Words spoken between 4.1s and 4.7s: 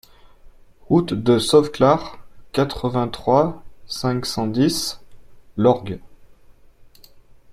cent